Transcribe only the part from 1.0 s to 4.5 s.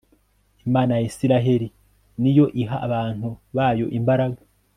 israheli ni yo iha abantu bayoimbaraga